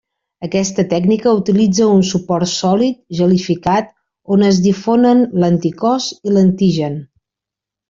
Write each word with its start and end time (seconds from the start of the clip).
Aquesta 0.45 0.83
tècnica 0.93 1.33
utilitza 1.39 1.89
un 1.97 2.01
suport 2.11 2.51
sòlid 2.53 2.97
gelificat 3.19 3.93
on 4.37 4.47
es 4.49 4.63
difonen 4.65 5.23
l'anticòs 5.45 6.09
i 6.31 6.35
l'antigen. 6.37 6.99